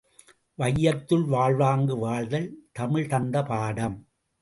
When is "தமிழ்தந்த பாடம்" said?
2.79-4.07